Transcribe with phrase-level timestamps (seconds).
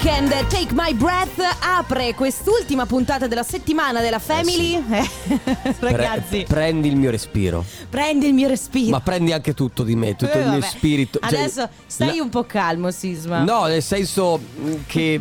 [0.00, 4.74] Weekend, Take My Breath apre quest'ultima puntata della settimana della Family.
[4.92, 5.10] Eh,
[5.80, 7.64] Ragazzi, Pre- prendi il mio respiro.
[7.90, 8.90] prendi il mio respiro.
[8.90, 11.18] Ma prendi anche tutto di me, tutto Eh, il mio spirito.
[11.20, 13.42] Cioè, Adesso stai la- un po' calmo, Sisma.
[13.42, 15.20] No, nel senso mm, che.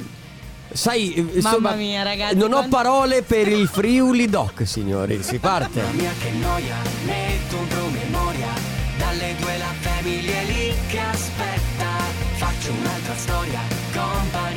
[0.71, 5.23] Sai, eh, insomma, mia, ragazzi, non ho quando- parole per il Friuli Doc, signori.
[5.23, 5.81] Si parte.
[5.81, 8.47] Mamma mia che noia, metto un promemoria
[8.99, 11.65] Dalle due la famiglia è lì che aspetta
[12.35, 14.56] Faccio un'altra storia, accesa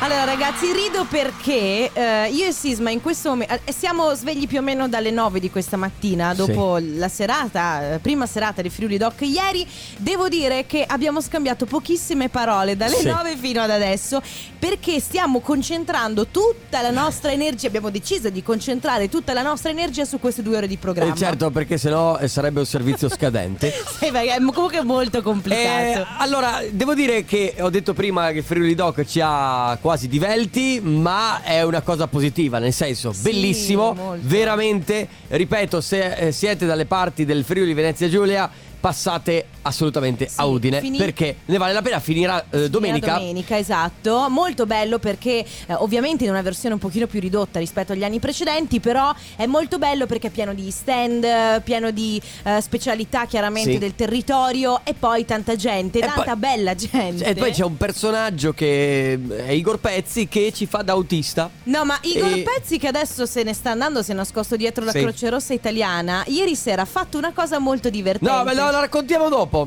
[0.00, 4.58] Allora ragazzi rido perché eh, io e Sisma in questo momento eh, siamo svegli più
[4.58, 8.96] o meno dalle 9 di questa mattina dopo la serata, eh, prima serata di Friuli
[8.96, 9.66] Doc ieri.
[9.96, 13.08] Devo dire che abbiamo scambiato pochissime parole dalle Sì.
[13.08, 14.22] 9 fino ad adesso
[14.56, 20.04] perché stiamo concentrando tutta la nostra energia, abbiamo deciso di concentrare tutta la nostra energia
[20.04, 21.12] su queste due ore di programma.
[21.12, 23.72] Eh, certo, perché sennò eh, sarebbe un servizio scadente.
[23.98, 26.06] Sì, perché è comunque molto complicato.
[26.18, 31.42] allora, devo dire che ho detto prima che Friuli Doc ci ha quasi divelti, ma
[31.42, 34.20] è una cosa positiva, nel senso, Sì, bellissimo, molto.
[34.28, 40.48] veramente, ripeto, se eh, siete dalle parti del Friuli Venezia Giulia, passate assolutamente a Sì,
[40.50, 43.06] Udine, fini- perché ne vale la pena, finirà eh, domenica.
[43.14, 44.26] Finirà domenica, esatto.
[44.28, 48.18] Molto bello perché eh, ovviamente in una versione un pochino più ridotta rispetto agli anni
[48.18, 53.26] precedenti, però è molto bello perché è pieno di stand, eh, pieno di eh, specialità
[53.26, 53.78] chiaramente Sì.
[53.78, 57.24] del territorio e poi tanta gente, E tanta poi- bella gente.
[57.24, 61.48] E poi c'è un personaggio che è Igor Pezzi che ci fa da autista.
[61.64, 64.84] No, ma Igor E- Pezzi che adesso se ne sta andando, si è nascosto dietro
[64.84, 65.00] la Sì.
[65.00, 68.34] Croce Rossa italiana, ieri sera ha fatto una cosa molto divertente.
[68.34, 69.57] No, ma la raccontiamo dopo.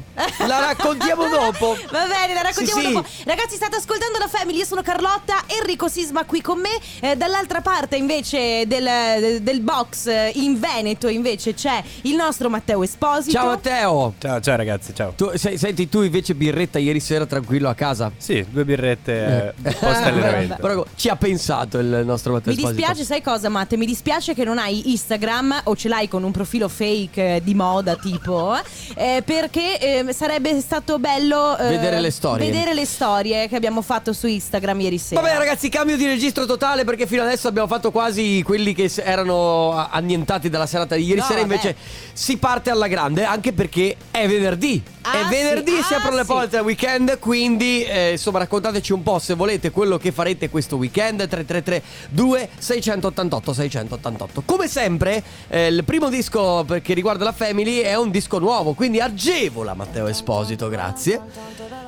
[0.47, 1.75] La raccontiamo dopo.
[1.91, 2.93] Va bene, la raccontiamo Sì, sì.
[2.93, 3.07] dopo.
[3.25, 4.59] Ragazzi, state ascoltando la Family.
[4.59, 6.69] Io sono Carlotta, Enrico Sisma qui con me.
[6.99, 12.83] Eh, dall'altra parte, invece, del, del box eh, in Veneto, invece, c'è il nostro Matteo
[12.83, 13.31] Esposito.
[13.37, 14.13] Ciao Matteo.
[14.19, 15.13] Ciao, ciao ragazzi, ciao.
[15.15, 18.11] Tu, se- senti, tu invece birretta ieri sera tranquillo a casa?
[18.17, 20.55] Sì, due birrette eh, post allenamento.
[20.59, 22.79] Però ci ha pensato il nostro Matteo Mi Esposito.
[22.79, 23.77] dispiace, sai cosa, Matte?
[23.77, 27.53] Mi dispiace che non hai Instagram o ce l'hai con un profilo fake eh, di
[27.53, 28.55] moda, tipo.
[28.95, 32.49] eh, perché eh, sarebbe stato bello eh, Vedere le storie.
[32.49, 35.21] Vedere le storie che abbiamo fatto su Instagram ieri sera.
[35.21, 39.01] Vabbè ragazzi, cambio di registro totale perché fino adesso abbiamo fatto quasi quelli che s-
[39.03, 41.53] erano a- annientati dalla serata di ieri No, sera, vabbè.
[41.53, 41.75] invece
[42.13, 44.81] si parte alla grande anche perché è venerdì.
[45.03, 46.27] Ah, è venerdì, sì, si ah, aprono le sì.
[46.27, 50.75] porte al weekend, quindi eh, insomma raccontateci un po' se volete quello che farete questo
[50.75, 54.43] weekend 333 2688 688.
[54.45, 58.99] Come sempre, eh, il primo disco che riguarda la Family è un disco nuovo, quindi
[58.99, 61.19] agevola Matteo Esposito, grazie.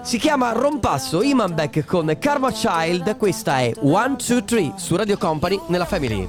[0.01, 5.17] Si chiama Rompasso Iman Beck con Karma Child, questa è 1 2 3 su Radio
[5.17, 6.27] Company nella Family.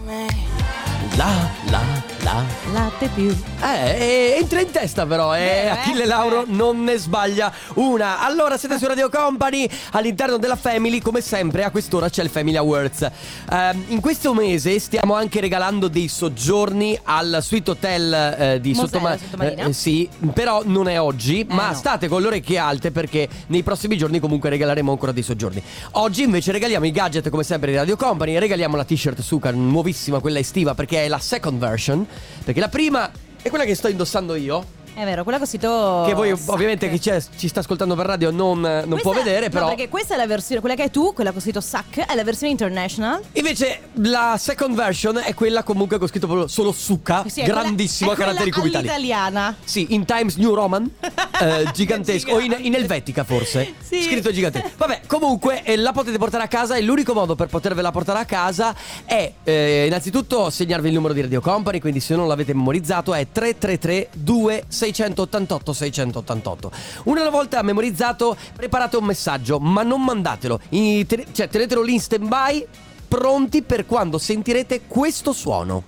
[1.16, 2.42] La la la
[2.72, 3.36] Latte più.
[3.62, 5.42] eh, eh, entra in testa però, eh.
[5.42, 6.46] Eh, Achille eh, Lauro eh.
[6.48, 8.20] non ne sbaglia una.
[8.24, 12.56] Allora siete su Radio Company, all'interno della Family, come sempre a quest'ora c'è il Family
[12.56, 13.08] Awards.
[13.50, 19.16] Ehm, in questo mese stiamo anche regalando dei soggiorni al Suite Hotel eh, di Sottoma-
[19.18, 19.64] Sottomarina?
[19.66, 21.74] eh, sì, però non è oggi, ma no.
[21.74, 25.62] state con le orecchie alte perché nei prossimi giorni comunque regaleremo ancora dei soggiorni.
[25.92, 30.20] Oggi invece regaliamo i gadget come sempre di Radio Company, regaliamo la t-shirt Suka, nuovissima,
[30.20, 32.06] quella estiva perché è la second version,
[32.44, 33.10] perché la prima
[33.42, 34.82] è quella che sto indossando io.
[34.96, 36.04] È vero, quella cosito.
[36.06, 39.64] Che voi ovviamente chi c'è- ci sta ascoltando per radio non, non può vedere, però.
[39.68, 42.14] No, perché questa è la versione, quella che hai tu, quella con scritto SAC, è
[42.14, 43.20] la versione international.
[43.32, 47.62] Invece la second version è quella comunque con scritto proprio solo Suka, Sì, è quella-
[47.62, 48.86] grandissima è quella caratteri cubitali.
[48.88, 49.56] all'italiana.
[49.64, 50.88] Sì, in Times New Roman,
[51.40, 54.00] eh, gigantesco, o in, in Elvetica forse, Sì.
[54.02, 54.70] scritto gigantesco.
[54.76, 58.24] Vabbè, comunque eh, la potete portare a casa e l'unico modo per potervela portare a
[58.24, 58.72] casa
[59.04, 63.26] è eh, innanzitutto segnarvi il numero di Radio Company, quindi se non l'avete memorizzato è
[63.32, 66.70] 333 2688 688.
[67.04, 72.00] Una volta memorizzato, preparate un messaggio, ma non mandatelo, in- te- cioè tenetelo lì in
[72.00, 72.66] stand-by.
[73.14, 75.84] Pronti per quando sentirete questo suono.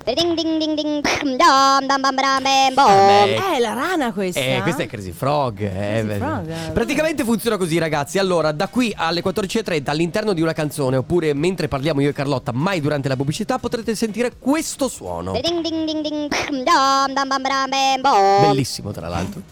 [3.56, 4.38] Eh, la rana questa.
[4.38, 5.60] Eh, questa è Crazy Frog.
[5.60, 6.16] eh, Crazy beh.
[6.18, 6.70] Frog, eh.
[6.70, 8.20] Praticamente funziona così, ragazzi.
[8.20, 12.52] Allora, da qui alle 14.30, all'interno di una canzone, oppure mentre parliamo io e Carlotta,
[12.52, 15.32] mai durante la pubblicità, potrete sentire questo suono.
[18.52, 19.42] Bellissimo, tra l'altro.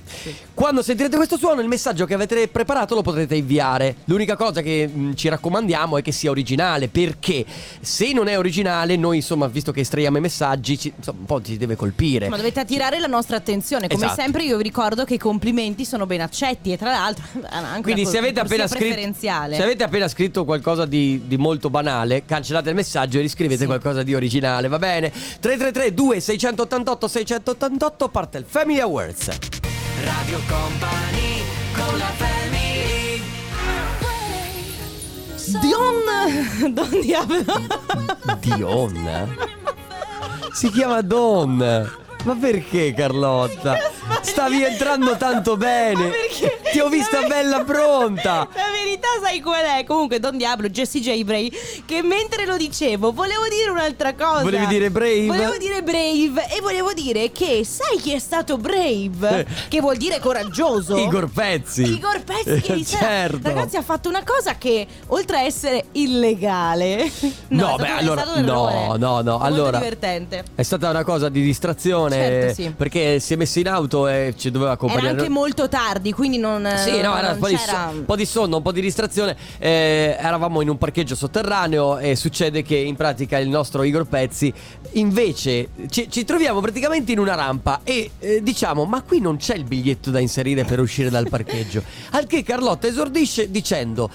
[0.54, 3.96] Quando sentirete questo suono, il messaggio che avete preparato lo potrete inviare.
[4.04, 6.86] L'unica cosa che mh, ci raccomandiamo è che sia originale.
[6.86, 7.44] Perché?
[7.80, 11.42] Se non è originale, noi insomma, visto che estraiamo i messaggi, ci- insomma, un po'
[11.42, 12.28] ci deve colpire.
[12.28, 13.88] Ma dovete attirare la nostra attenzione.
[13.88, 14.20] Come Esatto.
[14.20, 16.72] sempre, io vi ricordo che i complimenti sono ben accetti.
[16.72, 19.56] E tra l'altro, anche Quindi se avete, scritto, preferenziale.
[19.56, 23.66] se avete appena scritto qualcosa di, di molto banale, cancellate il messaggio e riscrivete Sì.
[23.66, 25.10] qualcosa di originale, va bene?
[25.10, 29.26] 333 2688 688 parte il Family Awards.
[30.02, 31.42] Radio Company
[31.74, 32.33] con la family
[35.60, 37.44] Dion Don Diablo.
[38.40, 39.36] Dion?
[40.52, 41.56] Si chiama Don.
[42.24, 43.76] Ma perché Carlotta?
[44.22, 46.04] Stavi entrando tanto bene.
[46.04, 46.58] Ma perché?
[46.74, 48.48] Ti ho vista La ver- bella pronta.
[48.54, 49.84] La verità sai qual è?
[49.84, 51.22] Comunque Don Diablo, Jessie J.
[51.22, 51.50] Bray
[51.86, 55.26] Che mentre lo dicevo volevo dire un'altra cosa Volevi dire Brave?
[55.26, 59.40] Volevo dire Brave E volevo dire che sai chi è stato Brave?
[59.40, 59.46] Eh.
[59.68, 61.82] Che vuol dire coraggioso Igor Pezzi.
[61.82, 63.38] Igor Pezzi che Eh, sera- certo.
[63.48, 67.10] Ragazzi ha fatto una cosa che oltre a essere illegale
[67.48, 71.40] No, stato- beh, allora- no, no, no, Molto allora- divertente È stata una cosa di
[71.42, 72.70] distrazione Certo, sì.
[72.76, 75.18] perché si è messo in auto e ci doveva Era accompagnare.
[75.18, 78.16] anche molto tardi Quindi non Sì, no, era non un po' di, so- un po'
[78.16, 79.36] di sonno, un po' di distrazione.
[79.58, 84.52] Eh, eravamo in un parcheggio sotterraneo e succede che in pratica il nostro Igor Pezzi
[84.92, 89.54] invece ci, ci troviamo praticamente in una rampa e eh, diciamo ma qui non c'è
[89.54, 91.82] il biglietto da inserire per uscire dal parcheggio.
[92.10, 94.10] Al che Carlotta esordisce dicendo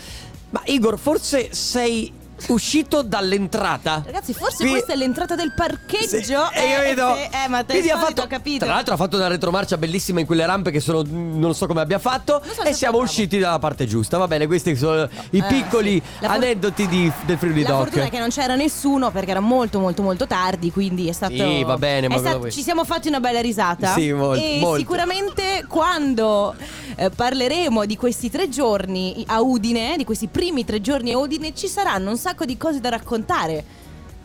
[0.52, 2.12] ma Igor forse sei
[2.48, 4.02] uscito dall'entrata?
[4.06, 6.08] Ragazzi, forse Qui- questa è l'entrata del parcheggio.
[6.08, 7.16] Sì, hai capito?
[7.16, 8.66] sì, eh, ma te Quindi ha fatto, capito.
[8.66, 11.82] Tra l'altro ha fatto una retromarcia bellissima in quelle rampe che sono non so come
[11.82, 14.18] abbia fatto so e siamo usciti dalla parte giusta.
[14.18, 16.02] Va bene, questi sono i Eh, piccoli sì.
[16.22, 17.78] La for- aneddoti di, del Friuli La Doc.
[17.84, 21.34] fortuna è che non c'era nessuno perché era molto molto molto tardi, quindi è stato
[21.34, 23.94] Sì, va bene, ma stato- ci siamo fatti una bella risata.
[23.94, 24.78] Sì, molto, E molto.
[24.80, 26.56] sicuramente quando
[26.96, 31.54] eh, parleremo di questi tre giorni a Udine, di questi primi tre giorni a Udine,
[31.54, 33.64] ci saranno un sacco di cose da raccontare.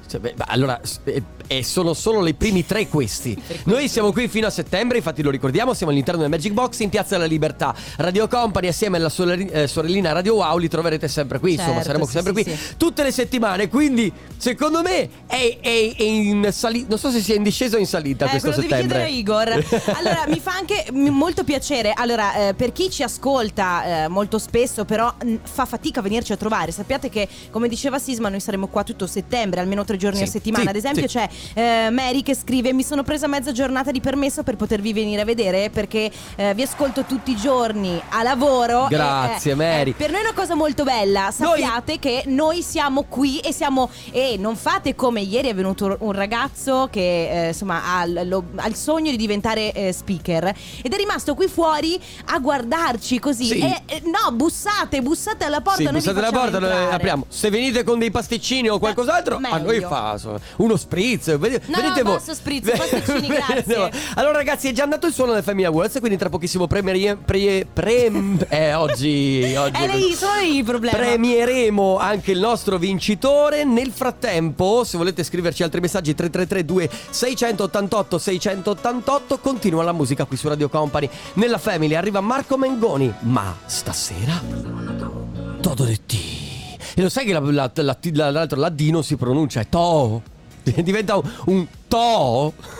[0.06, 0.80] Cioè, beh, allora,
[1.46, 3.40] eh, sono solo i primi tre questi.
[3.64, 6.88] Noi siamo qui fino a settembre, infatti lo ricordiamo, siamo all'interno del Magic Box in
[6.88, 7.74] Piazza della Libertà.
[7.96, 12.06] Radio Company assieme alla eh, sorellina Radio Wow li troverete sempre qui, insomma, Certo, saremo
[12.06, 12.76] sì, sempre sì, qui sì.
[12.76, 17.34] tutte le settimane, quindi secondo me è, è- è in salita, non so se sia
[17.34, 19.06] in discesa o in salita Eh, questo quello devi settembre.
[19.06, 19.92] chiedere Igor.
[20.04, 21.92] Allora, mi fa anche molto piacere.
[21.94, 26.32] Allora, eh, per chi ci ascolta eh, molto spesso, però mh, fa fatica a venirci
[26.32, 26.72] a trovare.
[26.72, 30.70] Sappiate che, come diceva Sisma, noi saremo qua tutto settembre, almeno tre giorni a settimana.
[30.70, 34.56] Ad esempio, c'è eh, Mary che scrive: Mi sono presa mezza giornata di permesso per
[34.56, 38.86] potervi venire a vedere perché eh, vi ascolto tutti i giorni a lavoro.
[38.86, 39.90] e, Grazie, eh, Mary.
[39.90, 41.30] eh, per noi è una cosa molto bella.
[41.30, 43.90] Sappiate che noi siamo qui e siamo.
[44.10, 48.66] E non fate come ieri è venuto un ragazzo che eh, insomma ha, lo- ha
[48.66, 50.52] il sogno di diventare speaker
[50.82, 53.44] ed è rimasto qui fuori a guardarci così.
[53.46, 53.58] Sì.
[53.60, 55.78] E, e- no, bussate, bussate alla porta.
[55.78, 57.26] Sì, noi bussate la facciamo porta, noi apriamo.
[57.28, 60.18] Se venite con dei pasticcini o qualcos'altro, a noi fa
[60.56, 61.23] uno spritz.
[61.38, 62.14] Vedi- No, vedete no, voi.
[62.14, 63.90] basta spritz, pasticcini, grazie.
[64.14, 65.98] Allora, ragazzi, è già andato il suono del Family Awards.
[65.98, 68.10] Quindi, tra pochissimo premiere, pre, pre-
[68.48, 70.96] eh, oggi, oggi Eh, lei, sono lì il problema.
[70.96, 73.64] Premieremo anche il nostro vincitore.
[73.64, 79.38] Nel frattempo, se volete scriverci altri messaggi, 3332 688 688.
[79.38, 81.08] Continua la musica qui su Radio Company.
[81.34, 83.12] Nella Family arriva Marco Mengoni.
[83.20, 84.40] Ma stasera.
[85.60, 86.42] Todo de ti.
[86.96, 89.68] E lo sai che la, la, la, la, l'altro, la D non si pronuncia, è
[89.68, 90.22] to.
[90.82, 92.52] Diventa un, un to.
[92.56, 92.72] Vabbè.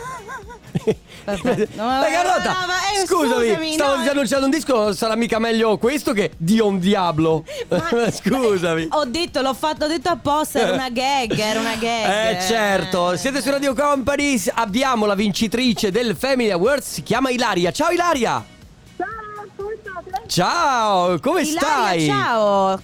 [1.25, 5.15] No, La Carlotta, no, ma, eh, scusami, scusami, stavo no, già annunciando un disco, sarà
[5.15, 7.43] mica meglio questo che Dion Diablo.
[7.69, 8.87] Ma- scusami.
[8.91, 12.37] Ho detto, l'ho fatto, ho detto apposta, era una gag, era una gag.
[12.37, 17.71] Eh certo, siete su Radio Company, abbiamo la vincitrice del Family Awards, si chiama Ilaria.
[17.71, 18.45] Ciao Ilaria!
[18.97, 20.23] Ciao, come state?
[20.27, 22.05] Ciao, come Ilaria, stai?
[22.05, 22.81] ciao.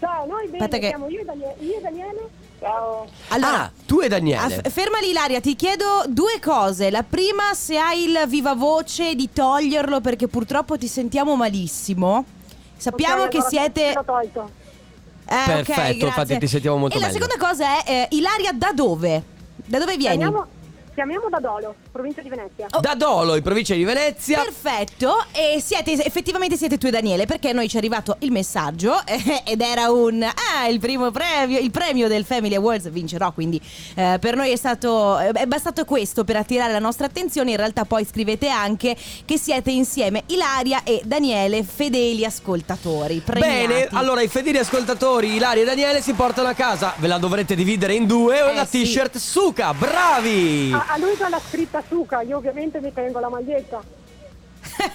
[0.00, 2.30] Ciao, noi bene, Aspetta che- siamo io e Daniele.
[2.64, 2.68] E.
[2.68, 3.06] Ciao.
[3.28, 4.62] Allora, Ah, tu e Daniele.
[4.62, 6.90] F- fermali Ilaria, ti chiedo due cose.
[6.90, 12.24] La prima, se hai il viva voce di toglierlo perché purtroppo ti sentiamo malissimo.
[12.76, 13.92] Sappiamo Ok, che allora siete...
[13.94, 14.50] L'ho tolto.
[15.26, 16.06] Eh, Perfetto, grazie.
[16.06, 17.20] infatti ti sentiamo molto E la meglio.
[17.22, 19.22] seconda cosa è, eh, Ilaria, da dove?
[19.56, 20.16] Da dove vieni?
[20.18, 20.46] Chiamiamo,
[20.94, 22.66] chiamiamo da Dolo, provincia di Venezia.
[22.70, 22.80] Oh.
[22.80, 24.42] Da Dolo, in provincia di Venezia.
[24.42, 28.30] Perfetto, e siete effettivamente siete tu e Daniele perché a noi ci è arrivato il
[28.30, 33.32] messaggio eh, ed era un ah, il primo premio, il premio del Family Awards vincerò,
[33.32, 33.60] quindi
[33.96, 37.56] eh, per noi è stato eh, è bastato questo per attirare la nostra attenzione, in
[37.56, 43.20] realtà poi scrivete anche che siete insieme Ilaria e Daniele fedeli ascoltatori.
[43.24, 43.66] Premiati.
[43.66, 47.56] Bene, allora i fedeli ascoltatori Ilaria e Daniele si portano a casa, ve la dovrete
[47.56, 48.82] dividere in due, Eh, la sì.
[48.82, 50.82] t-shirt Suka, bravi!
[50.88, 53.82] A, a lui con la scritta Suca, io ovviamente mi tengo la maglietta.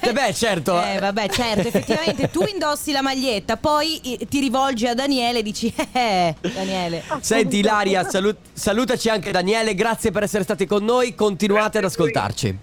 [0.02, 0.82] Eh beh, certo.
[0.82, 5.44] Eh, vabbè, certo, effettivamente tu indossi la maglietta, poi eh, ti rivolgi a Daniele e
[5.44, 7.04] dici, eh, Daniele.
[7.22, 12.58] Senti Ilaria, salu- salutaci anche Daniele, grazie per essere stati con noi, continuate ad ascoltarci.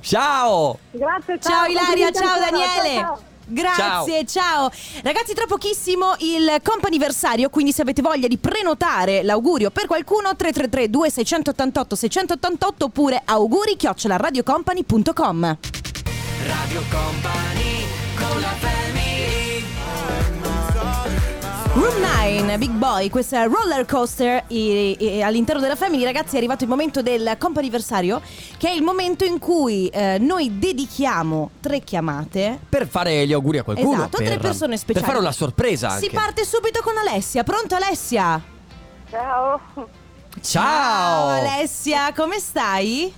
[0.00, 0.78] Ciao!
[0.90, 1.52] Grazie, ciao.
[1.52, 3.00] Ciao Ilaria, ciao Daniele.
[3.00, 3.32] ciao, ciao.
[3.46, 4.70] Grazie, ciao.
[5.02, 10.90] Ragazzi, tra pochissimo il comp'anniversario, quindi se avete voglia di prenotare l'augurio per qualcuno 333
[10.90, 15.58] 2688 688 oppure auguri chiocciola radiocompany.com.
[16.46, 17.86] Radio Company
[18.16, 19.03] con la family
[21.74, 26.38] Room 9, Big Boy, questa è roller coaster e- e all'interno della Family, ragazzi, è
[26.38, 28.20] arrivato il momento del comp'anniversario,
[28.56, 32.60] che è il momento in cui eh, noi dedichiamo tre chiamate.
[32.68, 33.92] Per fare gli auguri a qualcuno.
[33.92, 35.04] Esatto, a tre per- persone speciali.
[35.04, 36.04] Per fare una sorpresa anche.
[36.06, 37.42] Si parte subito con Alessia.
[37.42, 38.40] Pronto Alessia?
[39.10, 39.60] Ciao.
[40.40, 41.28] Ciao!
[41.28, 43.12] Alessia, come stai?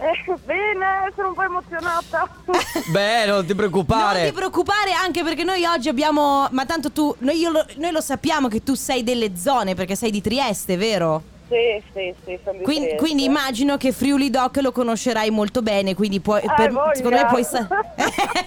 [0.00, 2.26] Eh, bene, sono un po' emozionata.
[2.90, 4.20] Beh, non ti preoccupare.
[4.22, 6.48] Non ti preoccupare anche perché noi oggi abbiamo...
[6.52, 7.14] Ma tanto tu...
[7.18, 10.78] Noi, io lo, noi lo sappiamo che tu sei delle zone perché sei di Trieste,
[10.78, 11.22] vero?
[11.50, 16.40] Sì, sì, sì, Quindi, quindi immagino che Friuli Doc lo conoscerai molto bene, quindi puoi,
[16.56, 16.94] per- voglia.
[16.94, 17.66] secondo me puoi, sta-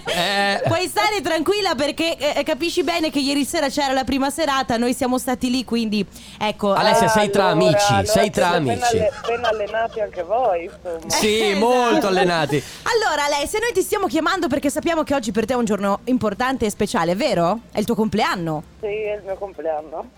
[0.06, 0.62] Eh.
[0.66, 4.94] puoi stare tranquilla perché eh, capisci bene che ieri sera c'era la prima serata, noi
[4.94, 6.04] siamo stati lì, quindi
[6.38, 6.72] ecco...
[6.72, 8.96] Alessia, eh, sei tra Allora, amici, allora sei tra siete ben amici.
[8.96, 11.10] alle- Ben allenati anche voi, insomma.
[11.10, 11.58] Sì, Esatto.
[11.66, 12.62] molto allenati.
[12.84, 16.00] Allora Alessia, noi ti stiamo chiamando perché sappiamo che oggi per te è un giorno
[16.04, 17.60] importante e speciale, vero?
[17.70, 18.62] È il tuo compleanno.
[18.80, 20.10] Sì, è il mio compleanno.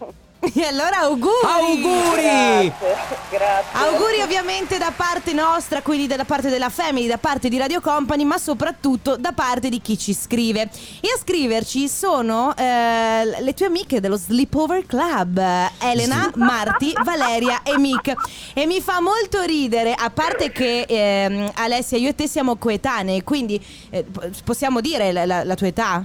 [0.54, 1.32] E allora auguri!
[1.42, 2.72] Auguri!
[2.78, 3.78] Grazie, grazie.
[3.78, 8.24] Auguri ovviamente da parte nostra, quindi da parte della Family, da parte di Radio Company,
[8.24, 10.62] ma soprattutto da parte di chi ci scrive.
[11.00, 15.38] E a scriverci sono eh, le tue amiche dello Sleepover Club,
[15.80, 18.14] Elena, Marti, Valeria e Mick.
[18.54, 23.22] E mi fa molto ridere, a parte che ehm, Alessia, io e te siamo coetanei,
[23.24, 24.04] quindi eh,
[24.44, 26.04] possiamo dire la- la- la tua età?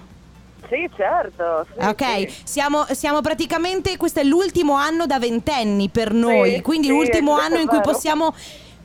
[0.70, 1.66] Sì, certo.
[1.74, 2.42] sì, Ok, sì.
[2.46, 7.68] siamo, siamo praticamente, questo è l'ultimo anno da ventenni per noi, quindi l'ultimo anno in
[7.68, 8.34] cui possiamo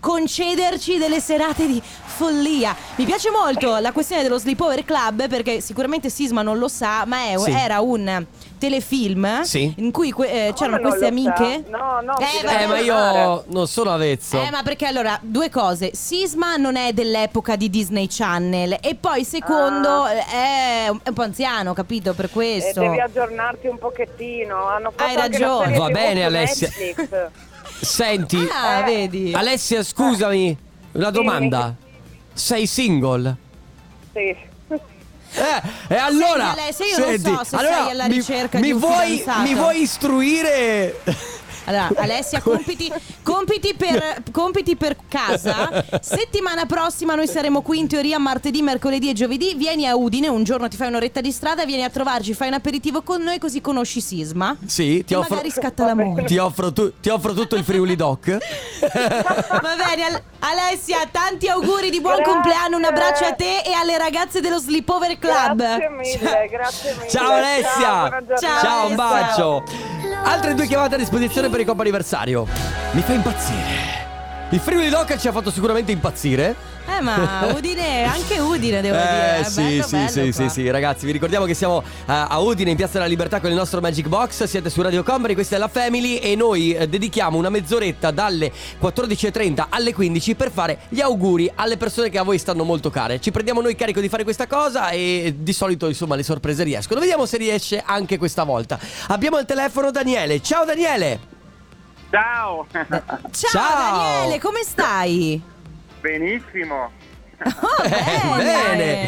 [0.06, 2.75] concederci delle serate di follia.
[2.94, 7.25] Mi piace molto la questione dello Sleepover Club perché sicuramente Sisma non lo sa, ma
[7.32, 7.50] è- Sì.
[7.50, 8.25] era un
[8.56, 9.75] telefilm Sì.
[9.78, 11.32] in cui que- eh, c'erano queste lo sa?
[11.34, 11.64] amiche.
[11.68, 14.40] No, no, Eh, Eh, ma io non sono avvezzo.
[14.40, 15.90] Eh, ma perché allora, due cose.
[15.92, 18.78] Sisma non è dell'epoca di Disney Channel.
[18.80, 20.12] E poi, secondo, Ah.
[20.12, 20.25] eh,
[20.84, 22.14] è un è un po' anziano, capito?
[22.14, 22.80] Per E questo.
[22.80, 24.66] devi aggiornarti un pochettino.
[24.68, 25.76] Hanno fatto Hai ragione.
[25.76, 26.70] Va bene, Alessia.
[27.80, 28.85] Senti, Ah, Eh.
[28.85, 29.33] vedi.
[29.35, 30.56] Alessia, scusami,
[30.92, 31.75] una domanda.
[32.33, 33.37] Sei single?
[34.12, 34.35] Sì.
[35.38, 38.64] Eh, e allora Senti, Alessia, io non so se allora sei alla mi- ricerca mi
[38.66, 39.40] di un vuoi, fidanzato.
[39.42, 41.00] mi vuoi istruire?
[41.66, 42.90] Allora, Alessia, compiti,
[43.23, 45.85] compiti, per, compiti per casa.
[46.00, 49.54] Settimana prossima noi saremo qui in teoria martedì, mercoledì e giovedì.
[49.54, 52.54] Vieni a Udine, un giorno ti fai un'oretta di strada, vieni a trovarci, fai un
[52.54, 54.56] aperitivo con noi così conosci Sisma.
[54.66, 56.25] Sì, ti e offro, magari scatta l'amore.
[56.25, 58.30] ti offro, tu- ti offro tutto il Friuli Doc.
[58.80, 62.32] Va bene, Al- Alessia, tanti auguri di buon Grazie.
[62.32, 65.56] compleanno, un abbraccio a te e alle ragazze dello Sleepover Club.
[65.56, 67.08] Grazie mille, grazie mille.
[67.08, 68.23] Ciao Alessia!
[68.38, 68.61] Ciao.
[68.62, 69.64] Ciao, un bacio!
[70.28, 72.49] Altre due chiamate a disposizione per il comp'anniversario.
[72.90, 74.49] Mi fa impazzire.
[74.50, 76.52] Il Friuli Doc ci ha fatto sicuramente impazzire.
[76.97, 79.41] Eh, ma Udine, anche Udine devo dire.
[79.41, 80.33] Eh sì, bello, sì, bello sì, qua.
[80.33, 83.50] sì, sì, ragazzi, vi ricordiamo che siamo eh, a Udine in Piazza della Libertà con
[83.50, 86.88] il nostro Magic Box, siete su Radio Company, questa è la Family e noi eh,
[86.88, 88.50] dedichiamo una mezz'oretta dalle
[88.81, 93.21] 14.30 alle 15 per fare gli auguri alle persone che a voi stanno molto care.
[93.21, 97.00] Ci prendiamo noi carico di fare questa cosa e di solito insomma le sorprese riescono.
[97.00, 98.79] Vediamo se riesce anche questa volta.
[99.09, 100.41] Abbiamo al telefono Daniele.
[100.41, 101.35] Ciao Daniele!
[102.09, 104.21] Ciao, Ciao, Ciao.
[104.23, 105.55] Daniele, come stai?
[106.06, 106.90] Benissimo.
[107.44, 108.44] Oh, bene.
[108.44, 109.02] bene.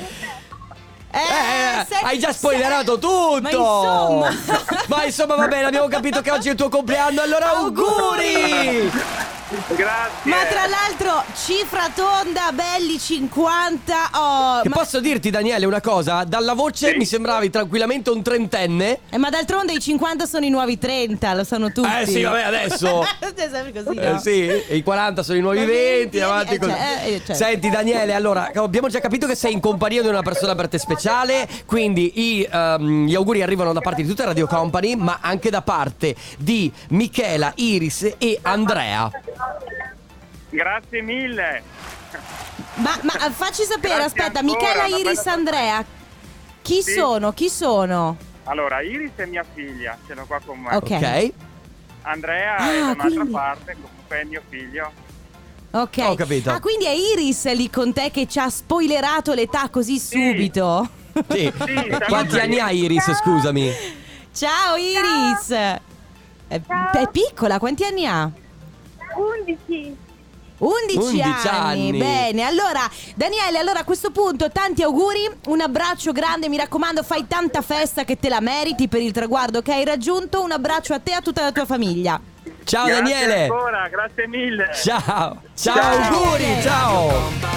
[1.11, 3.41] Eh, Eh, sei- hai già spoilerato tutto!
[3.41, 4.31] Ma insomma.
[4.89, 8.91] Ma insomma, va bene, abbiamo capito che oggi è il tuo compleanno, allora auguri!
[9.49, 10.31] Grazie.
[10.31, 13.95] Ma tra l'altro, cifra tonda, belli 50.
[14.13, 16.25] Oh, Che ma, posso dirti, Daniele, una cosa?
[16.25, 16.97] Dalla voce Sì.
[16.99, 18.99] mi sembravi tranquillamente un trentenne.
[19.09, 21.89] eh, ma d'altronde i 50 sono i nuovi 30, lo sanno tutti.
[22.03, 23.03] Eh sì, vabbè, adesso.
[23.39, 24.19] Sempre così, Eh, no?
[24.19, 26.71] sì, e i 40 sono i nuovi Ma 20, 20, avanti eh, così.
[26.73, 27.35] cioè, eh, cioè.
[27.37, 30.79] Senti Daniele, allora abbiamo già capito che sei in compagnia di una persona per te
[30.79, 35.49] speciale, quindi i, ehm, gli auguri arrivano da parte di tutta Radio Company, ma anche
[35.51, 39.11] da parte di Michela, Iris e Andrea.
[40.51, 41.63] Grazie mille.
[42.77, 45.85] Ma, ma eh, facci sapere, Grazie aspetta, ancora, Michela, Iris, bella- Andrea.
[46.63, 46.93] Chi Sì.
[46.93, 47.33] sono?
[47.33, 48.17] Chi sono?
[48.45, 50.75] Allora, Iris è mia figlia, ce l'ho qua con me.
[50.77, 50.91] Ok.
[50.91, 51.33] Ok?
[52.03, 54.93] Andrea Ah, è da un'altra quindi- parte, comunque è mio figlio.
[55.73, 55.99] Ok.
[55.99, 56.51] Ho capito.
[56.51, 60.89] Ah, quindi è Iris lì con te che ci ha spoilerato l'età così subito.
[61.29, 61.53] Sì.
[61.57, 63.71] siamo Quanti anni hai Iris, scusami?
[64.33, 65.51] Ciao Iris.
[65.51, 65.81] È,
[66.49, 68.31] è piccola, quanti anni ha?
[69.19, 69.97] 11.
[70.59, 71.89] 11, 11 anni.
[71.89, 71.99] anni.
[71.99, 72.43] bene.
[72.43, 72.81] Allora,
[73.15, 78.05] Daniele, allora a questo punto tanti auguri, un abbraccio grande, mi raccomando, fai tanta festa
[78.05, 80.43] che te la meriti per il traguardo che hai raggiunto.
[80.43, 82.21] Un abbraccio a te e a tutta la tua famiglia.
[82.65, 83.43] Ciao Grazie Daniele.
[83.43, 84.71] ancora, grazie mille.
[84.75, 85.43] Ciao.
[85.55, 86.15] Ciao, Ciao.
[86.15, 87.57] auguri, ciao.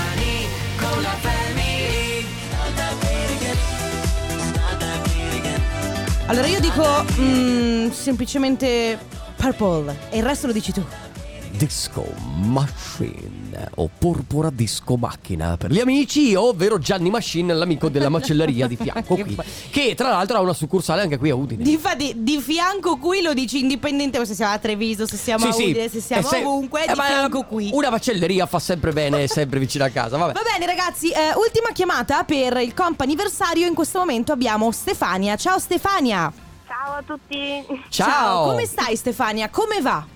[6.28, 8.98] Allora io dico mm, semplicemente
[9.36, 10.86] Purple e il resto lo dici tu.
[11.52, 12.06] Disco
[12.38, 18.76] Machine o Porpora Disco Macchina per gli amici, ovvero Gianni Machine, l'amico della macelleria di
[18.76, 19.38] fianco qui,
[19.70, 21.64] che tra l'altro ha una succursale anche qui a Udine.
[21.64, 25.90] Difatti, di fianco qui lo dici indipendente se siamo a Treviso, se siamo a Udine,
[25.90, 27.70] se siamo se- ovunque, eh, di ma fianco qui.
[27.74, 30.34] Una macelleria fa sempre bene, è sempre vicino a casa, vabbè.
[30.34, 33.68] Va bene ragazzi, eh, ultima chiamata per il comp anniversario.
[33.68, 35.36] In questo momento abbiamo Stefania.
[35.36, 36.32] Ciao Stefania.
[36.68, 37.66] Ciao a tutti.
[37.90, 38.50] Ciao.
[38.50, 39.50] Come stai Stefania?
[39.50, 40.11] Come va?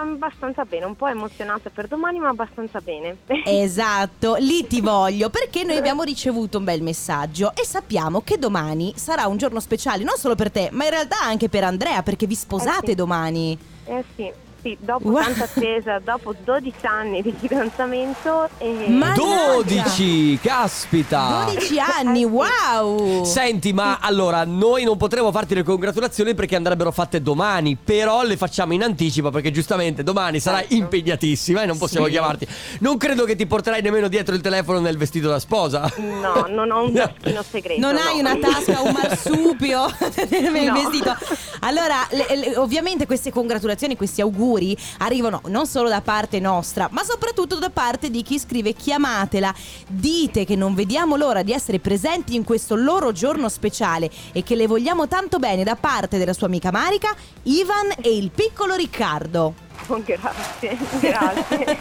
[0.00, 3.16] Abbastanza bene, un po' emozionata per domani, ma abbastanza bene.
[3.44, 8.92] Esatto, lì ti voglio perché noi abbiamo ricevuto un bel messaggio e sappiamo che domani
[8.96, 12.26] sarà un giorno speciale non solo per te, ma in realtà anche per Andrea perché
[12.26, 12.94] vi sposate Eh sì.
[12.94, 13.58] domani.
[13.86, 14.32] Eh sì,
[14.64, 15.22] sì, dopo Wow.
[15.22, 18.86] tanta attesa, dopo 12 anni di fidanzamento e...
[18.88, 21.44] Ma- 12, caspita.
[21.52, 23.24] 12 anni, wow!
[23.24, 28.38] Senti, ma allora noi non potremo farti le congratulazioni perché andrebbero fatte domani, però le
[28.38, 30.74] facciamo in anticipo perché giustamente domani sarai Certo.
[30.76, 32.12] impegnatissima e non possiamo Sì.
[32.12, 32.46] chiamarti.
[32.80, 35.92] Non credo che ti porterai nemmeno dietro il telefono nel vestito da sposa.
[35.98, 37.80] No, non ho un taschino segreto.
[37.80, 38.00] Non no.
[38.00, 39.86] hai una tasca, un marsupio
[40.30, 40.72] nel No.
[40.72, 41.14] vestito.
[41.60, 44.52] Allora, le- le- ovviamente queste congratulazioni, questi auguri
[44.98, 49.54] arrivano non solo da parte nostra, ma soprattutto da parte di chi scrive chiamatela.
[49.88, 54.54] Dite che non vediamo l'ora di essere presenti in questo loro giorno speciale e che
[54.54, 59.63] le vogliamo tanto bene da parte della sua amica Marica, Ivan e il piccolo Riccardo.
[59.88, 61.78] Oh, grazie, grazie.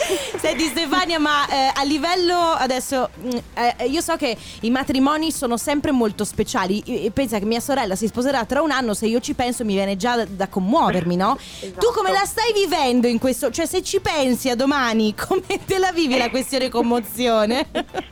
[0.38, 5.56] Senti Stefania, ma eh, a livello adesso mm, eh, io so che i matrimoni sono
[5.56, 6.82] sempre molto speciali.
[7.04, 9.74] I- Pensa che mia sorella si sposerà tra un anno, se io ci penso mi
[9.74, 11.36] viene già da, da commuovermi, no?
[11.60, 11.86] Esatto.
[11.86, 13.50] Tu come la stai vivendo in questo?
[13.50, 17.66] Cioè se ci pensi a domani, come te la vivi la questione commozione?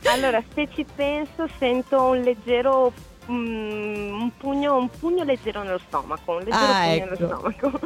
[0.05, 2.93] Allora, se ci penso, sento un leggero.
[3.31, 6.33] Mm, un, pugno, un pugno leggero nello stomaco.
[6.33, 7.05] Un leggero Ah, pugno ecco.
[7.05, 7.79] nello stomaco.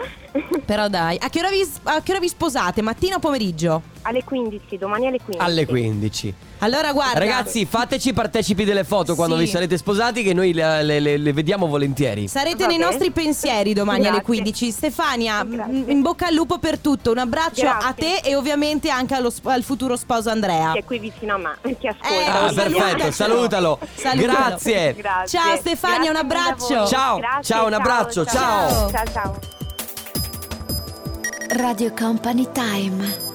[0.66, 2.82] Però dai, a che, ora vi, a che ora vi sposate?
[2.82, 3.82] Mattina o pomeriggio?
[4.04, 5.44] Alle 15, domani alle 15.
[5.46, 6.34] Alle 15.
[6.60, 9.42] Allora guarda Ragazzi, fateci partecipi delle foto quando Sì.
[9.44, 12.28] vi sarete sposati che noi le, le- le- le vediamo volentieri.
[12.30, 12.90] Sarete Va nei bene.
[12.90, 14.24] nostri pensieri domani alle Grazie.
[14.26, 14.72] 15.
[14.72, 15.74] Stefania, Grazie.
[15.74, 17.12] m- in bocca al lupo per tutto.
[17.12, 17.90] Un abbraccio Grazie.
[17.90, 20.72] a te e ovviamente anche allo sp- al futuro sposo Andrea.
[20.72, 22.42] Che è qui vicino a me, che Eh, ascolta.
[22.44, 23.80] Ah, sì, perfetto, salutalo.
[23.96, 24.34] Salutalo.
[24.34, 24.94] Grazie.
[24.96, 25.40] Grazie.
[25.40, 26.88] Ciao, Stefania, un Grazie mille a abbraccio.
[26.88, 28.90] Ciao, Grazie, ciao, un abbraccio, ciao.
[28.90, 29.40] Ciao, ciao.
[31.56, 33.33] Radio Company Time.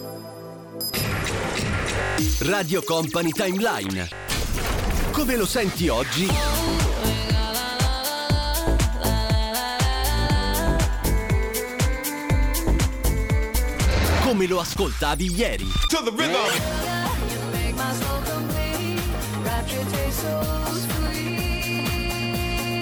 [2.40, 4.08] Radio Company Timeline.
[5.12, 6.26] Come lo senti oggi?
[14.22, 15.66] Come lo ascoltavi ieri?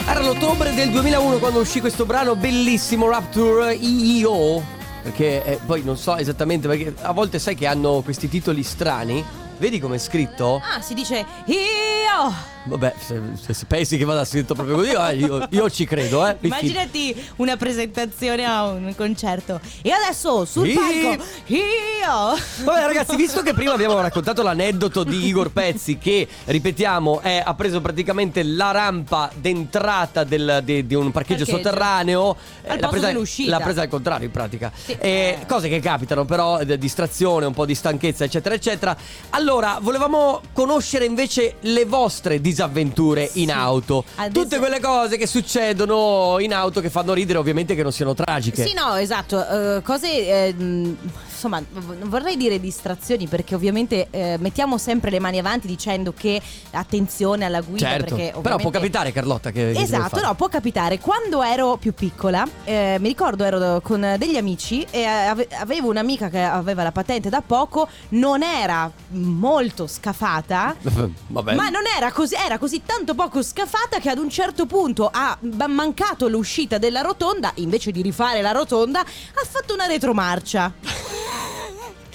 [0.06, 4.75] Era l'ottobre del 2001 quando uscì questo brano bellissimo Rapture IO.
[5.06, 9.24] Perché eh, poi non so esattamente perché a volte sai che hanno questi titoli strani.
[9.56, 10.60] Vedi com'è scritto?
[10.60, 12.55] Ah, si dice io.
[12.66, 16.26] Vabbè, se, se- se pensi che vada scritto proprio così, eh, io, io ci credo,
[16.26, 16.36] eh.
[16.40, 19.60] Immaginati una presentazione a un concerto.
[19.82, 20.80] E adesso sul Io.
[20.80, 22.64] palco io.
[22.64, 27.54] Vabbè ragazzi, visto che prima abbiamo raccontato l'aneddoto di Igor Pezzi che, ripetiamo, è- ha
[27.54, 31.68] preso praticamente la rampa d'entrata del- di, di un parcheggio, Parcheggio.
[31.68, 34.96] sotterraneo eh, Al l'ha posto presa, l'ha presa al contrario in pratica Sì.
[34.98, 38.96] Eh, Cose che capitano però, eh, distrazione, un po' di stanchezza eccetera eccetera
[39.30, 46.38] Allora, volevamo conoscere invece le vostre disavventure in auto Ad Tutte quelle cose che succedono
[46.40, 49.76] in auto che fanno ridere ovviamente che non siano tragiche Sì, no, esatto.
[49.76, 50.46] eh, cose.
[50.48, 50.96] eh, mh,
[51.36, 56.40] insomma, non vorrei dire distrazioni perché ovviamente eh, mettiamo sempre le mani avanti dicendo che
[56.72, 57.86] attenzione alla guida.
[57.86, 59.70] Certo, perché però può ovviamente- capitare Carlotta che...
[59.70, 60.98] Esatto, no, può capitare.
[60.98, 66.28] Quando ero più piccola, eh, mi ricordo ero con degli amici e ave- avevo un'amica
[66.28, 70.74] che aveva la patente da poco, non era molto scafata.
[71.28, 75.38] Ma non era così, era così tanto poco scafata che ad un certo punto ha
[75.68, 80.72] mancato l'uscita della rotonda, invece di rifare la rotonda, ha fatto una retromarcia.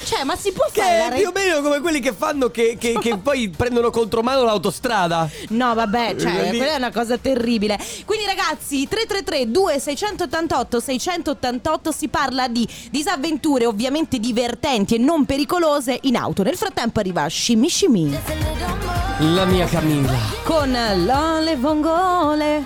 [0.04, 2.50] Cioè, ma si può Che fare è re- più o meno come quelli che fanno
[2.50, 5.30] che, che- che poi prendono contromano l'autostrada.
[5.50, 7.78] No, vabbè, cioè, Lì- quella è una cosa terribile.
[8.06, 16.16] Quindi, ragazzi, 333 2688 688 si parla di disavventure ovviamente divertenti e non pericolose in
[16.16, 16.44] auto.
[16.44, 18.20] Nel frattempo arriva Shimmy Shimmy
[19.20, 20.18] La mia Camilla.
[20.44, 22.66] con l'ole vongole.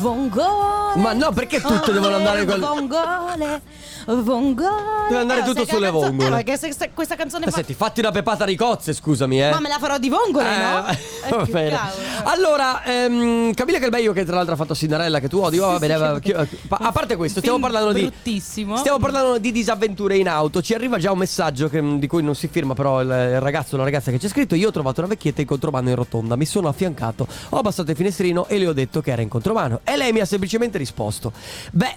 [0.00, 0.96] Vongole.
[0.96, 3.62] Ma no, perché tutte devono andare con con- Vongole.
[4.06, 4.94] Vongole.
[5.08, 6.28] Deve andare Eh, tutto sulle canzo- vongole.
[6.28, 7.56] Eh, perché se- se questa canzone Eh, fa.
[7.56, 9.50] Senti, fatti una pepata di cozze, scusami, eh.
[9.50, 10.84] Ma me la farò di vongole, no?
[11.26, 11.78] Eh, Eh, va che bene.
[12.24, 15.96] Allora, ehm, Camilla Calbeio che tra l'altro ha fatto Cinderella che tu odi, va bene,
[15.96, 16.20] va-
[16.68, 18.76] a parte questo, stiamo parlando di bruttissimo.
[18.76, 20.62] Stiamo parlando di disavventure in auto.
[20.62, 23.74] Ci arriva già un messaggio che- di cui non si firma, però il, il ragazzo
[23.74, 26.36] o la ragazza che c'è scritto: Io ho trovato una vecchietta in contromano in rotonda.
[26.36, 29.80] Mi sono affiancato, ho abbassato il finestrino e le ho detto che era in contromano.
[29.84, 31.32] E lei mi ha semplicemente risposto:
[31.72, 31.94] Beh,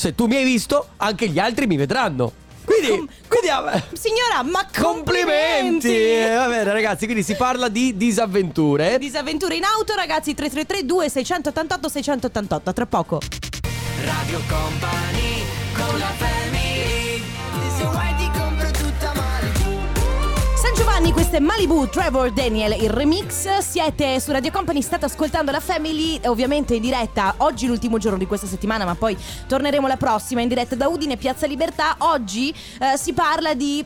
[0.00, 2.32] se tu mi hai visto, anche gli altri mi vedranno.
[2.64, 5.88] Quindi, quindi ah, Signora, ma complimenti!
[5.88, 6.34] complimenti!
[6.34, 8.96] Va bene, ragazzi, quindi si parla di disavventure.
[8.96, 13.20] Disavventure in auto, ragazzi, 333 2688 688 tra poco.
[14.02, 16.39] Radio Company con la family
[21.00, 23.58] Giovanni, questo è Malibu, Trevor Daniel, il remix.
[23.60, 27.36] Siete su Radio Company, state ascoltando la Family, ovviamente in diretta.
[27.38, 31.16] Oggi l'ultimo giorno di questa settimana, ma poi torneremo la prossima in diretta da Udine,
[31.16, 31.96] Piazza Libertà.
[32.00, 33.82] Oggi eh, si parla di.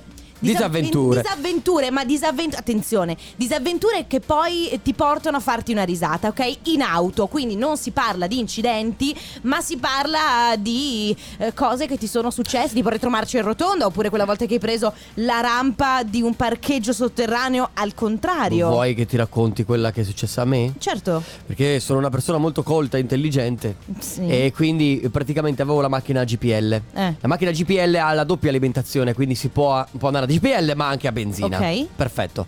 [0.52, 1.22] Disavventure.
[1.22, 2.58] Disavventure, ma disavventure.
[2.58, 6.56] Attenzione, disavventure che poi ti portano a farti una risata, ok?
[6.64, 11.96] In auto, quindi non si parla di incidenti, ma si parla di eh, cose che
[11.96, 16.02] ti sono successe, tipo retromarcia in rotonda, oppure quella volta che hai preso la rampa
[16.02, 18.68] di un parcheggio sotterraneo al contrario.
[18.68, 20.74] Vuoi che ti racconti quella che è successa a me?
[20.78, 21.22] Certo.
[21.46, 23.76] Perché sono una persona molto colta e intelligente.
[23.98, 24.26] Sì.
[24.26, 26.72] E quindi praticamente avevo la macchina GPL.
[26.92, 27.14] Eh.
[27.20, 30.88] La macchina GPL ha la doppia alimentazione, quindi si può, può andare a GPL ma
[30.88, 31.58] anche a benzina.
[31.58, 31.86] Ok.
[31.94, 32.46] Perfetto.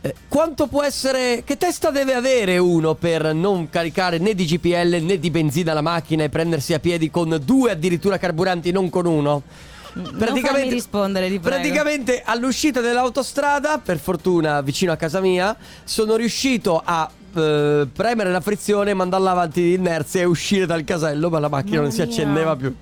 [0.00, 1.42] Eh, quanto può essere.
[1.44, 5.80] Che testa deve avere uno per non caricare né di GPL né di benzina la
[5.80, 9.42] macchina e prendersi a piedi con due addirittura carburanti, non con uno?
[9.94, 11.56] non farmi rispondere, ti prego.
[11.56, 18.40] praticamente all'uscita dell'autostrada, per fortuna vicino a casa mia, sono riuscito a eh, premere la
[18.40, 22.02] frizione, mandarla avanti di inerzia e uscire dal casello, ma la macchina Mamma non si
[22.02, 22.10] mia.
[22.10, 22.74] accendeva più.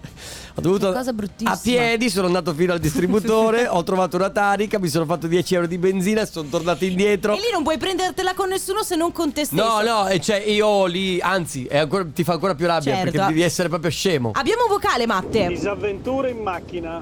[0.54, 1.50] Ho dovuto Che cosa bruttissima.
[1.52, 5.54] a piedi, sono andato fino al distributore, ho trovato una tanica, mi sono fatto 10
[5.54, 7.32] euro di benzina e sono tornato indietro.
[7.32, 9.62] E lì non puoi prendertela con nessuno se non con te stesso.
[9.62, 13.10] No, no, e cioè io lì, anzi, è ancora- ti fa ancora più rabbia Certo.
[13.10, 14.30] perché devi essere proprio scemo.
[14.34, 15.46] Abbiamo un vocale, Matte.
[15.48, 17.00] Disavventure in macchina.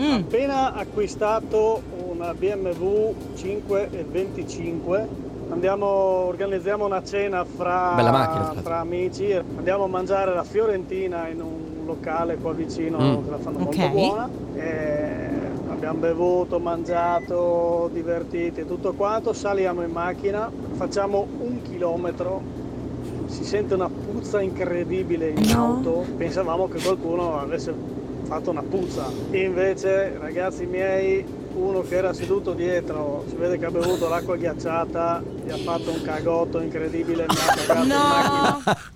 [0.00, 0.12] Mm.
[0.12, 5.08] Appena acquistato una BMW 525,
[5.50, 9.32] andiamo, organizziamo una cena fra, macchina, fra amici.
[9.32, 13.24] Andiamo a mangiare la Fiorentina in un locale qua vicino Mm.
[13.24, 13.76] che la fanno Ok.
[13.76, 14.28] molto buona.
[14.56, 15.28] E
[15.70, 19.32] abbiamo bevuto, mangiato, divertiti e tutto quanto.
[19.32, 22.62] Saliamo in macchina, facciamo un chilometro.
[23.26, 25.64] Si sente una puzza incredibile in No.
[25.64, 26.04] auto.
[26.16, 27.72] Pensavamo che qualcuno avesse
[28.24, 29.04] fatto una puzza.
[29.32, 35.22] Invece, ragazzi miei, uno che era seduto dietro, si vede che ha bevuto l'acqua ghiacciata,
[35.44, 38.76] gli ha fatto un cagotto incredibile, mi ha cagato in macchina.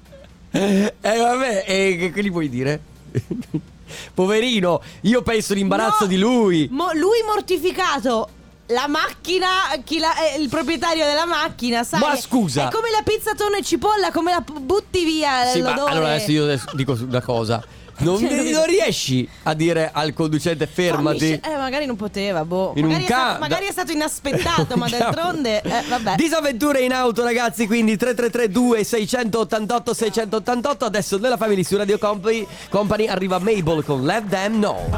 [0.51, 0.61] No.
[0.61, 2.81] Eh vabbè, e che, che gli puoi dire?
[4.15, 6.07] Poverino, io penso l'imbarazzo No.
[6.07, 6.69] di lui.
[6.71, 8.29] Mo- lui mortificato.
[8.71, 9.47] La macchina,
[9.83, 12.01] chi la- eh, il proprietario della macchina, sai?
[12.01, 12.69] Ma scusa.
[12.69, 15.91] È come la pizza tonno e cipolla, come la p- butti via Sì, ma l'odore.
[15.93, 17.65] allora adesso io adesso dico una cosa.
[18.01, 21.19] Non, Cioè, non riesci a dire al conducente Fammi fermati.
[21.19, 22.73] sce- Eh, magari non poteva, boh.
[22.77, 25.11] In un magari, è ca- stato, magari da- è stato inaspettato, ma Un cavolo.
[25.11, 25.63] d'altronde.
[25.63, 26.15] Eh, vabbè.
[26.17, 27.67] Disavventure in auto, ragazzi.
[27.67, 30.85] Quindi 3332 688 688.
[30.85, 34.89] Adesso nella family su Radio Company, Company arriva Mabel con Let Them Know.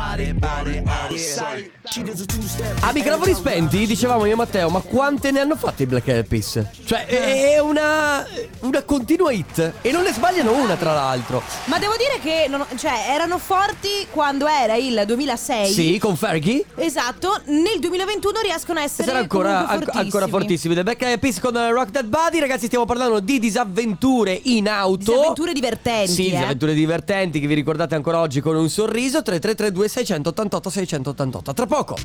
[2.81, 6.27] A microfoni spenti, dicevamo io e Matteo, ma quante ne hanno fatte i Black Eyed
[6.27, 6.63] Peas?
[6.85, 8.25] Cioè, è una,
[8.61, 9.73] una continua hit.
[9.83, 11.43] E non ne sbagliano una, tra l'altro.
[11.65, 15.73] Ma devo dire che non- cioè, erano forti quando era il 2006.
[15.73, 16.60] Sì, con Fergie.
[16.77, 20.75] Esatto, nel 2021 riescono a essere Sarà ancora, anc- ancora fortissimi.
[20.75, 22.39] The Black Eyed Peas con Rock That Body.
[22.39, 25.13] Ragazzi, stiamo parlando di disavventure in auto.
[25.13, 26.31] Disavventure divertenti, Sì, eh.
[26.31, 29.23] disavventure divertenti che vi ricordate ancora oggi con un sorriso.
[29.23, 31.53] 3332 688 688.
[31.53, 31.97] Tra poco.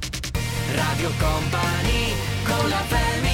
[0.74, 2.14] Radio Company
[2.44, 3.26] con la family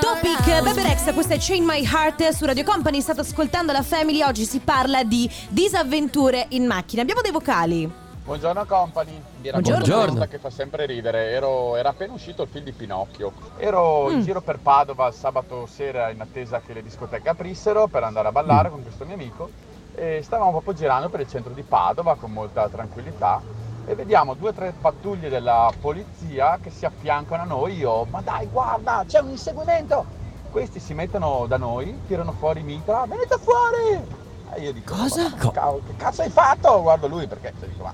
[0.00, 4.22] Topic Bebe Rex, questa è Chain My Heart su Radio Company, state ascoltando la Family,
[4.22, 7.00] oggi si parla di disavventure in macchina.
[7.00, 8.04] Abbiamo dei vocali.
[8.26, 10.02] Buongiorno company, vi racconto Buongiorno.
[10.02, 14.08] una cosa che fa sempre ridere, Ero- era appena uscito il film di Pinocchio, ero
[14.08, 14.14] Mm.
[14.14, 18.30] in giro per Padova sabato sera in attesa che le discoteche aprissero per andare a
[18.32, 18.34] Mm.
[18.34, 19.50] ballare con questo mio amico
[19.94, 23.40] e stavamo proprio girando per il centro di Padova con molta tranquillità
[23.86, 27.76] e vediamo due o tre pattuglie della polizia che si affiancano a noi.
[27.76, 30.04] Io, ma dai, guarda, c'è un inseguimento!
[30.50, 34.24] Questi si mettono da noi, tirano fuori mitra, venite fuori!
[34.54, 35.28] E io dico, Cosa?
[35.42, 36.80] "Ma cavolo, che cazzo hai fatto?
[36.82, 37.92] Guardo lui perché cioè, dico, ma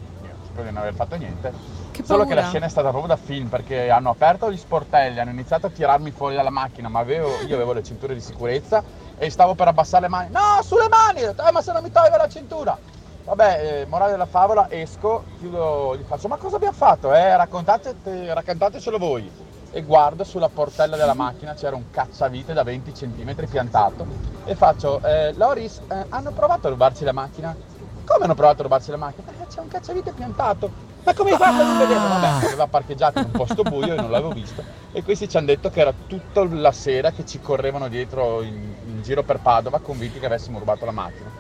[0.53, 1.53] spero di non aver fatto niente.
[1.91, 5.19] Che Solo che la scena è stata proprio da film perché hanno aperto gli sportelli,
[5.19, 8.83] hanno iniziato a tirarmi fuori dalla macchina, ma avevo- io avevo le cinture di sicurezza
[9.17, 10.31] e stavo per abbassare le mani.
[10.31, 11.25] No, sulle mani!
[11.25, 12.79] Ho detto, "Eh, ma se non mi tolgo la cintura!
[13.25, 17.15] Vabbè, eh, morale della favola, esco, chiudo, gli faccio, ma cosa abbiamo fatto?
[17.15, 17.95] Eh, raccontate,
[18.35, 19.31] raccontatecelo voi.
[19.71, 24.05] E guardo sulla portella della macchina, c'era un cacciavite da 20 cm piantato.
[24.45, 27.57] E faccio, eh, Loris, eh, hanno provato a rubarci la macchina?
[28.05, 29.23] Come hanno provato a rubarci la macchina?
[29.31, 30.71] Perché c'è un cacciavite piantato.
[31.05, 32.09] Ma come hai fatto a non vederlo?
[32.09, 34.62] Vabbè, aveva parcheggiato in un posto buio e non l'avevo visto.
[34.93, 38.55] E questi ci hanno detto che era tutta la sera che ci correvano dietro in,
[38.87, 41.31] in giro per Padova convinti che avessimo rubato la macchina.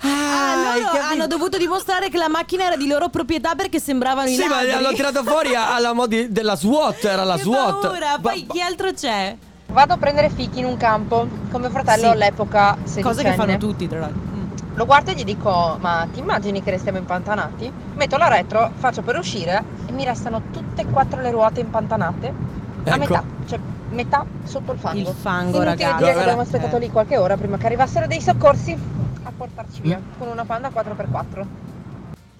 [0.00, 4.28] Ah, hai loro hanno dovuto dimostrare che la macchina era di loro proprietà perché sembravano
[4.28, 4.70] i Sì, ma ladri.
[4.70, 7.80] l'hanno tirato fuori alla modi della SWAT, era la Che SWAT.
[7.80, 8.18] paura.
[8.20, 9.36] Poi chi altro c'è?
[9.66, 12.10] Vado a prendere fichi in un campo con mio fratello Sì.
[12.12, 12.76] all'epoca.
[13.02, 14.27] Cose che fanno tutti, tra l'altro.
[14.78, 14.80] Mm.
[14.80, 17.70] Lo guardo e gli dico, ma ti immagini che restiamo impantanati?
[17.94, 22.26] Metto la retro, faccio per uscire e mi restano tutte e quattro le ruote impantanate.
[22.84, 22.98] A Ecco.
[22.98, 23.58] metà, cioè
[23.90, 25.10] metà sotto il fango.
[25.10, 25.96] Il fango, Inutile ragazzi.
[26.04, 26.80] dire che abbiamo aspettato eh.
[26.80, 28.72] lì qualche ora prima che arrivassero dei soccorsi
[29.24, 31.44] a portarci via con una panda 4x4.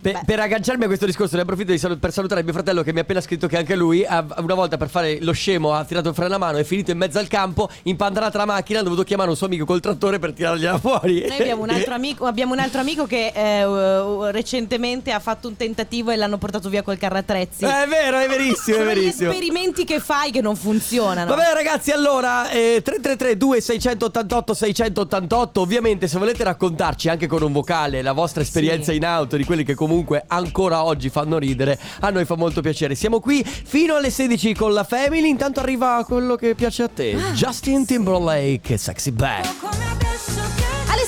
[0.00, 2.92] Per, per agganciarmi a questo discorso, ne approfitto di salu- per salutare mio fratello che
[2.92, 5.84] mi ha appena scritto che anche lui, ha- una volta per fare lo scemo, ha
[5.84, 8.82] tirato il freno a mano, è finito in mezzo al campo, impantanata la macchina, ha
[8.84, 11.26] dovuto chiamare un suo amico col trattore per tirargliela fuori.
[11.26, 15.56] Noi abbiamo un altro amico, abbiamo un altro amico che eh, recentemente ha fatto un
[15.56, 17.64] tentativo e l'hanno portato via col carrattrezzi.
[17.64, 19.30] Eh, È vero, è verissimo, è Sono gli verissimo.
[19.32, 21.34] esperimenti che fai che non funzionano.
[21.34, 28.00] Vabbè ragazzi, allora eh, 333 2688 688 Ovviamente se volete raccontarci anche con un vocale
[28.00, 28.98] la vostra esperienza Sì.
[28.98, 29.86] in auto Di quelli che comunque
[30.26, 32.94] ancora oggi fanno ridere A noi fa molto piacere.
[32.94, 35.28] Siamo qui fino alle 16 con la Family.
[35.28, 37.14] Intanto arriva quello che piace a te.
[37.14, 37.32] Ah.
[37.32, 40.57] Justin Timberlake, Sexy Back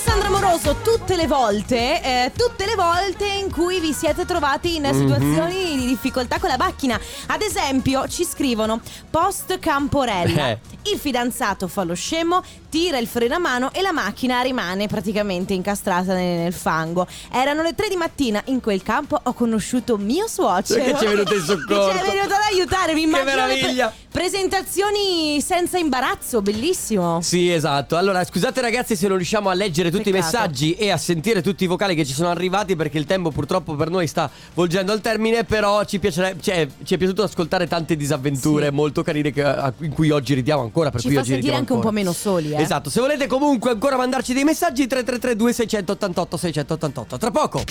[0.02, 4.88] Alessandra Moroso, tutte le volte, eh, tutte le volte in cui vi siete trovati in
[4.94, 6.98] situazioni di difficoltà con la macchina.
[7.26, 10.48] Ad esempio, ci scrivono post Camporella.
[10.48, 10.58] Eh.
[10.84, 15.52] Il fidanzato fa lo scemo, tira il freno a mano e la macchina rimane praticamente
[15.52, 17.06] incastrata nel, nel fango.
[17.30, 20.82] Erano le 3 di mattina, in quel campo ho conosciuto mio suocero.
[20.82, 21.90] Che ci è venuto in soccorso.
[21.92, 23.92] Che ci è venuto ad aiutare, mi Che immagino le meraviglia.
[24.10, 27.20] Presentazioni senza imbarazzo, bellissimo.
[27.22, 27.96] Sì, esatto.
[27.96, 30.36] Allora, scusate ragazzi se non riusciamo a leggere tutti i Peccato.
[30.36, 33.74] messaggi e a sentire tutti i vocali che ci sono arrivati perché il tempo purtroppo
[33.74, 37.96] per noi sta volgendo al termine, però ci piacerebbe cioè, ci è piaciuto ascoltare tante
[37.96, 38.74] disavventure Sì.
[38.74, 41.52] molto carine che- a- in cui oggi ridiamo ancora, per Ci cui fa oggi sentire
[41.54, 41.94] ridiamo anche un ancora.
[41.94, 42.62] po' meno soli, eh.
[42.62, 47.16] Esatto, se volete comunque ancora mandarci dei messaggi 333 2688 688.
[47.18, 47.62] Tra poco.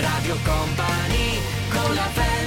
[0.00, 1.38] Radio Company
[1.70, 2.39] con la family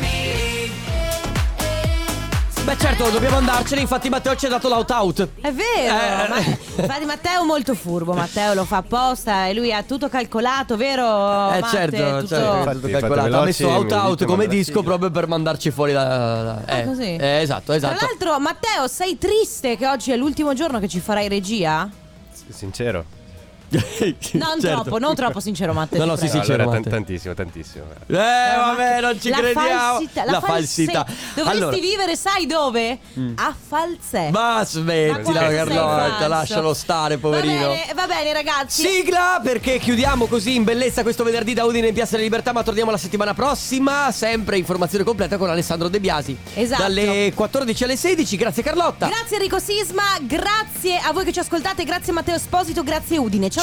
[2.63, 5.28] Beh, certo, dobbiamo andarcene, infatti Matteo ci ha dato l'out out.
[5.41, 5.95] È vero,
[6.26, 6.30] Eh.
[6.30, 10.78] ma, infatti Matteo è molto furbo, Matteo lo fa apposta e lui ha tutto calcolato,
[10.78, 11.04] vero?
[11.52, 11.67] Eh Matte?
[11.69, 13.19] certo, Tutto- certo, Infatti, tutto calcolato.
[13.19, 14.84] Ha veloci, messo out out come disco figlio.
[14.84, 16.62] proprio per mandarci fuori da...
[16.65, 17.15] Ah, eh, così?
[17.17, 17.97] eh, esatto, esatto.
[17.97, 21.89] Tra l'altro, Matteo, sei triste che oggi è l'ultimo giorno che ci farai regia?
[22.49, 23.04] Sincero.
[24.33, 24.81] Non Certo.
[24.81, 25.99] troppo, non troppo sincero, Matteo.
[25.99, 26.89] No, no, sì, sì, allora, Matte.
[26.89, 27.86] tantissimo, tantissimo.
[28.07, 29.67] Eh, vabbè, non ci la crediamo.
[29.69, 31.03] Falsità, la, La falsità.
[31.03, 31.31] falsità.
[31.36, 31.77] Dovresti Allora.
[31.77, 32.99] vivere, sai dove?
[33.36, 34.29] A Falsè.
[34.31, 37.67] Ma Ma smettila sei Carlotta, lascialo stare, poverino.
[37.67, 38.86] Va bene, va bene, ragazzi.
[38.88, 42.62] Sigla perché chiudiamo così in bellezza questo venerdì da Udine in Piazza della Libertà, ma
[42.63, 46.38] torniamo la settimana prossima, sempre informazione completa con Alessandro De Biasi.
[46.53, 46.81] Esatto.
[46.81, 49.07] Dalle 14 alle 16, grazie Carlotta.
[49.07, 53.49] Grazie Enrico Sisma, grazie a voi che ci ascoltate, grazie Matteo Esposito, grazie Udine.
[53.49, 53.62] Ciao,